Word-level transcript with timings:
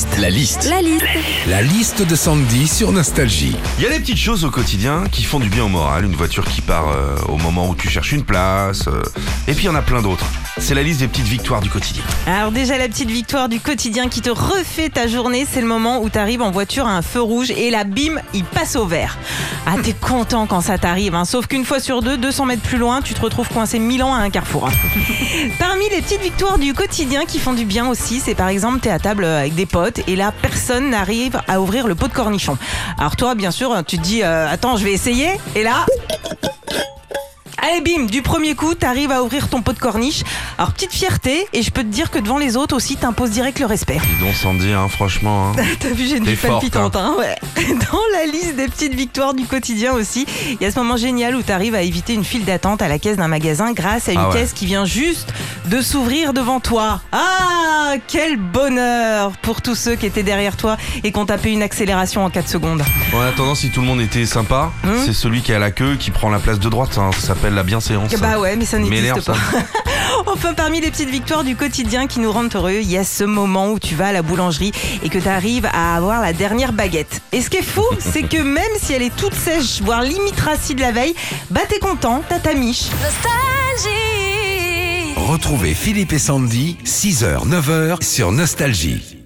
liste. 0.00 0.18
La 0.18 0.30
liste. 0.30 0.66
La 0.70 0.80
liste. 0.80 1.04
La 1.46 1.62
liste 1.62 2.02
de 2.08 2.14
Sandy 2.16 2.66
sur 2.66 2.90
Nostalgie. 2.90 3.54
Il 3.78 3.84
y 3.84 3.86
a 3.86 3.90
des 3.90 4.00
petites 4.00 4.16
choses 4.16 4.44
au 4.44 4.50
quotidien 4.50 5.04
qui 5.12 5.24
font 5.24 5.38
du 5.38 5.50
bien 5.50 5.64
au 5.64 5.68
moral. 5.68 6.06
Une 6.06 6.14
voiture 6.16 6.44
qui 6.46 6.62
part 6.62 6.88
euh, 6.88 7.16
au 7.28 7.36
moment 7.36 7.68
où 7.68 7.74
tu 7.74 7.90
cherches 7.90 8.12
une 8.12 8.22
place. 8.24 8.88
euh, 8.88 9.02
et 9.46 9.52
puis 9.52 9.64
il 9.64 9.66
y 9.66 9.68
en 9.68 9.74
a 9.74 9.82
plein 9.82 10.00
d'autres. 10.00 10.24
C'est 10.58 10.74
la 10.74 10.82
liste 10.82 11.00
des 11.00 11.08
petites 11.08 11.26
victoires 11.26 11.60
du 11.60 11.70
quotidien. 11.70 12.02
Alors 12.26 12.52
déjà 12.52 12.76
la 12.76 12.88
petite 12.88 13.10
victoire 13.10 13.48
du 13.48 13.60
quotidien 13.60 14.08
qui 14.08 14.20
te 14.20 14.30
refait 14.30 14.88
ta 14.90 15.06
journée, 15.06 15.46
c'est 15.50 15.60
le 15.60 15.66
moment 15.66 16.00
où 16.02 16.10
tu 16.10 16.18
arrives 16.18 16.42
en 16.42 16.50
voiture 16.50 16.86
à 16.86 16.90
un 16.90 17.02
feu 17.02 17.20
rouge 17.20 17.50
et 17.50 17.70
là 17.70 17.84
bim, 17.84 18.20
il 18.34 18.44
passe 18.44 18.76
au 18.76 18.84
vert. 18.86 19.16
Ah 19.66 19.76
t'es 19.82 19.92
content 20.00 20.46
quand 20.46 20.60
ça 20.60 20.76
t'arrive, 20.76 21.14
hein. 21.14 21.24
sauf 21.24 21.46
qu'une 21.46 21.64
fois 21.64 21.80
sur 21.80 22.02
deux, 22.02 22.16
200 22.18 22.46
mètres 22.46 22.62
plus 22.62 22.78
loin, 22.78 23.00
tu 23.00 23.14
te 23.14 23.20
retrouves 23.20 23.48
coincé 23.48 23.78
mille 23.78 24.02
ans 24.02 24.14
à 24.14 24.18
un 24.18 24.30
carrefour. 24.30 24.66
hein. 24.68 24.72
Parmi 25.58 25.88
les 25.90 26.02
petites 26.02 26.20
victoires 26.22 26.58
du 26.58 26.74
quotidien 26.74 27.24
qui 27.24 27.38
font 27.38 27.54
du 27.54 27.64
bien 27.64 27.88
aussi, 27.88 28.20
c'est 28.20 28.34
par 28.34 28.48
exemple 28.48 28.80
t'es 28.80 28.90
à 28.90 28.98
table 28.98 29.24
avec 29.24 29.54
des 29.54 29.66
potes 29.66 30.00
et 30.08 30.16
là 30.16 30.32
personne 30.42 30.90
n'arrive 30.90 31.40
à 31.48 31.60
ouvrir 31.60 31.86
le 31.86 31.94
pot 31.94 32.08
de 32.08 32.12
cornichon. 32.12 32.58
Alors 32.98 33.16
toi 33.16 33.34
bien 33.34 33.50
sûr 33.50 33.74
tu 33.86 33.96
te 33.98 34.02
dis 34.02 34.22
euh, 34.22 34.48
attends 34.50 34.76
je 34.76 34.84
vais 34.84 34.92
essayer 34.92 35.30
et 35.54 35.62
là 35.62 35.86
Allez 37.70 37.80
bim, 37.82 38.06
du 38.06 38.22
premier 38.22 38.54
coup, 38.54 38.74
t'arrives 38.74 39.10
à 39.12 39.22
ouvrir 39.22 39.48
ton 39.48 39.62
pot 39.62 39.72
de 39.72 39.78
corniche. 39.78 40.22
Alors 40.58 40.72
petite 40.72 40.92
fierté, 40.92 41.46
et 41.52 41.62
je 41.62 41.70
peux 41.70 41.82
te 41.82 41.88
dire 41.88 42.10
que 42.10 42.18
devant 42.18 42.38
les 42.38 42.56
autres 42.56 42.74
aussi, 42.74 42.96
t'imposes 42.96 43.30
direct 43.30 43.58
le 43.60 43.66
respect. 43.66 43.98
Dis 44.18 44.24
donc 44.24 44.34
Sandy, 44.34 44.72
hein, 44.72 44.88
franchement. 44.88 45.52
hein. 45.56 45.62
T'as 45.80 45.90
vu, 45.90 46.06
j'ai 46.06 46.16
une 46.16 46.24
vie 46.24 46.36
palpitante. 46.36 46.96
Hein, 46.96 47.14
ouais. 47.18 47.36
Dans 47.92 47.98
la 48.12 48.26
liste 48.26 48.56
des 48.56 48.66
petites 48.66 48.94
victoires 48.94 49.34
du 49.34 49.44
quotidien 49.44 49.92
aussi, 49.92 50.26
il 50.50 50.56
y 50.60 50.64
a 50.66 50.70
ce 50.72 50.78
moment 50.80 50.96
génial 50.96 51.36
où 51.36 51.42
t'arrives 51.42 51.74
à 51.74 51.82
éviter 51.82 52.14
une 52.14 52.24
file 52.24 52.44
d'attente 52.44 52.82
à 52.82 52.88
la 52.88 52.98
caisse 52.98 53.16
d'un 53.16 53.28
magasin 53.28 53.72
grâce 53.72 54.08
à 54.08 54.12
une 54.12 54.18
Ah 54.18 54.28
ouais. 54.30 54.34
caisse 54.34 54.52
qui 54.52 54.66
vient 54.66 54.84
juste 54.84 55.32
de 55.66 55.80
s'ouvrir 55.80 56.32
devant 56.32 56.60
toi. 56.60 57.00
Ah, 57.12 57.94
quel 58.08 58.36
bonheur 58.36 59.32
pour 59.42 59.62
tous 59.62 59.74
ceux 59.76 59.94
qui 59.96 60.06
étaient 60.06 60.22
derrière 60.22 60.56
toi 60.56 60.76
et 61.04 61.12
qui 61.12 61.18
ont 61.18 61.26
tapé 61.26 61.50
une 61.52 61.62
accélération 61.62 62.24
en 62.24 62.30
4 62.30 62.48
secondes. 62.48 62.82
En 63.14 63.20
attendant, 63.20 63.54
si 63.54 63.70
tout 63.70 63.80
le 63.80 63.86
monde 63.86 64.00
était 64.00 64.26
sympa, 64.26 64.72
Hum. 64.84 64.96
c'est 65.04 65.12
celui 65.12 65.40
qui 65.42 65.52
est 65.52 65.56
à 65.56 65.58
la 65.58 65.70
queue 65.70 65.96
qui 65.98 66.10
prend 66.10 66.30
la 66.30 66.38
place 66.38 66.58
de 66.58 66.68
droite. 66.68 66.96
hein. 66.98 67.10
Ça 67.14 67.28
s'appelle 67.28 67.54
la 67.60 67.64
bienséance. 67.64 68.14
Bah 68.14 68.38
ouais, 68.38 68.56
mais 68.56 68.64
ça 68.64 68.78
n'existe 68.78 69.26
pas. 69.26 69.36
Enfin, 70.26 70.54
parmi 70.54 70.80
les 70.80 70.90
petites 70.90 71.10
victoires 71.10 71.44
du 71.44 71.56
quotidien 71.56 72.06
qui 72.06 72.20
nous 72.20 72.30
rendent 72.32 72.54
heureux, 72.54 72.78
il 72.82 72.90
y 72.90 72.98
a 72.98 73.04
ce 73.04 73.24
moment 73.24 73.70
où 73.70 73.78
tu 73.78 73.94
vas 73.94 74.08
à 74.08 74.12
la 74.12 74.22
boulangerie 74.22 74.72
et 75.02 75.08
que 75.08 75.18
tu 75.18 75.28
arrives 75.28 75.66
à 75.72 75.96
avoir 75.96 76.20
la 76.20 76.32
dernière 76.32 76.72
baguette. 76.72 77.20
Et 77.32 77.42
ce 77.42 77.50
qui 77.50 77.58
est 77.58 77.62
fou, 77.62 77.84
c'est 77.98 78.22
que 78.22 78.40
même 78.40 78.64
si 78.80 78.92
elle 78.92 79.02
est 79.02 79.14
toute 79.14 79.34
sèche, 79.34 79.82
voire 79.82 80.02
limite 80.02 80.38
rassie 80.40 80.74
de 80.74 80.80
la 80.80 80.92
veille, 80.92 81.14
bah 81.50 81.60
t'es 81.68 81.78
content, 81.78 82.22
t'as 82.28 82.38
ta 82.38 82.54
miche. 82.54 82.86
Nostalgie. 83.02 83.90
Retrouvez 85.16 85.74
Philippe 85.74 86.12
et 86.12 86.18
Sandy, 86.18 86.78
6h, 86.84 87.46
9h 87.46 88.02
sur 88.02 88.32
Nostalgie. 88.32 89.19